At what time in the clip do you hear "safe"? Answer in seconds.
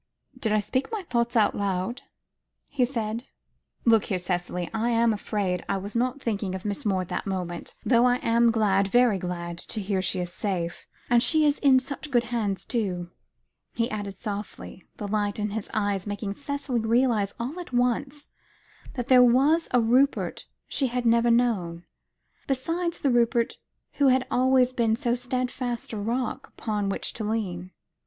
10.33-10.87